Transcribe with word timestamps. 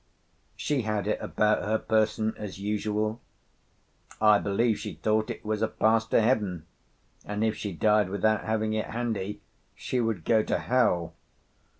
She 0.55 0.81
had 0.81 1.05
it 1.05 1.21
about 1.21 1.63
her 1.63 1.77
person, 1.77 2.33
as 2.35 2.57
usual; 2.59 3.21
I 4.19 4.39
believe 4.39 4.79
she 4.79 4.93
thought 4.95 5.29
it 5.29 5.45
was 5.45 5.61
a 5.61 5.67
pass 5.67 6.07
to 6.07 6.21
heaven, 6.23 6.65
and 7.23 7.43
if 7.43 7.55
she 7.55 7.71
died 7.71 8.09
without 8.09 8.43
having 8.43 8.73
it 8.73 8.87
handy 8.87 9.41
she 9.75 9.99
would 9.99 10.25
go 10.25 10.41
to 10.41 10.57
hell. 10.57 11.13